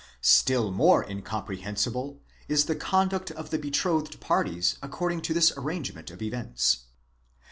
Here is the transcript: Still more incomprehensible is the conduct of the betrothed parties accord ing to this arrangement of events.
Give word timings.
Still 0.23 0.71
more 0.71 1.03
incomprehensible 1.07 2.19
is 2.47 2.65
the 2.65 2.75
conduct 2.75 3.29
of 3.29 3.51
the 3.51 3.59
betrothed 3.59 4.19
parties 4.19 4.79
accord 4.81 5.11
ing 5.13 5.21
to 5.21 5.33
this 5.35 5.53
arrangement 5.55 6.09
of 6.09 6.23
events. 6.23 6.85